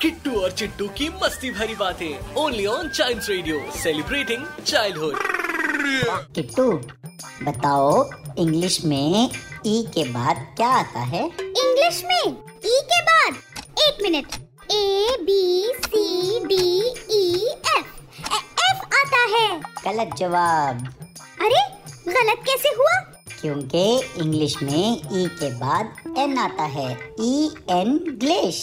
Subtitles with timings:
[0.00, 5.18] Kittu और चिट्टू की मस्ती भरी बातें। Only on child radio celebrating childhood
[6.34, 6.70] Kittu
[7.44, 7.88] बताओ
[8.38, 9.30] इंग्लिश में
[9.66, 11.24] ई के बाद क्या आता है?
[11.26, 13.34] इंग्लिश में ई के बाद
[13.86, 14.34] एक minute
[14.72, 16.62] A B C D
[17.16, 17.88] E F
[18.34, 19.48] F आता है.
[19.86, 20.86] गलत जवाब।
[21.42, 21.60] अरे
[22.12, 22.98] गलत कैसे हुआ?
[23.40, 23.84] क्योंकि
[24.22, 26.90] इंग्लिश में ई के बाद एन आता है।
[27.20, 28.62] E N ग्लिश